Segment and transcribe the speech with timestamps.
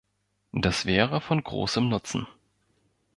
[0.55, 2.25] Das wäre von großem Nutzen.